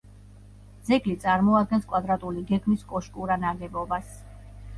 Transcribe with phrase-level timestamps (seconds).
[0.87, 4.11] ძეგლი წარმოადგენს კვადრატული გეგმის კოშკურა ნაგებობას.